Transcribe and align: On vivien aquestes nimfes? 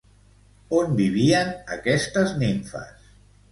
On 0.77 0.95
vivien 1.01 1.53
aquestes 1.77 2.35
nimfes? 2.47 3.15